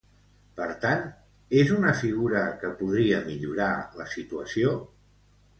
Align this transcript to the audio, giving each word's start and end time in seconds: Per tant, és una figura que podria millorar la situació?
Per 0.59 0.67
tant, 0.85 1.03
és 1.61 1.73
una 1.75 1.93
figura 2.01 2.41
que 2.63 2.71
podria 2.81 3.21
millorar 3.29 3.71
la 4.01 4.09
situació? 4.19 4.77